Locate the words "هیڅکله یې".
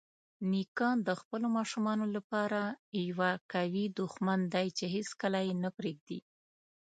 4.95-5.53